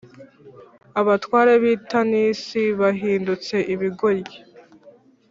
Abatware 0.99 1.53
b’i 1.63 1.75
Tanisi 1.89 2.61
bahindutse 2.79 3.55
ibigoryi, 3.73 4.37